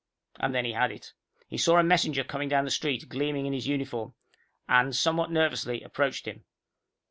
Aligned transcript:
And 0.39 0.55
then 0.55 0.65
he 0.65 0.71
had 0.73 0.91
it. 0.91 1.13
He 1.47 1.59
saw 1.59 1.77
a 1.77 1.83
messenger 1.83 2.23
coming 2.23 2.49
down 2.49 2.65
the 2.65 2.71
street, 2.71 3.07
gleaming 3.07 3.45
in 3.45 3.53
his 3.53 3.67
uniform, 3.67 4.15
and, 4.67 4.95
somewhat 4.95 5.29
nervously, 5.29 5.83
approached 5.83 6.25
him. 6.27 6.43